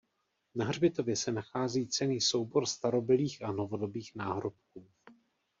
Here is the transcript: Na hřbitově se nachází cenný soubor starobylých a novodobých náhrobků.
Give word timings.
Na 0.55 0.65
hřbitově 0.65 1.15
se 1.15 1.31
nachází 1.31 1.87
cenný 1.87 2.21
soubor 2.21 2.65
starobylých 2.65 3.43
a 3.43 3.51
novodobých 3.51 4.15
náhrobků. 4.15 4.87